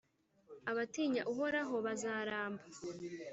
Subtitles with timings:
[0.71, 2.63] Abatinya Uhoraho bazaramba,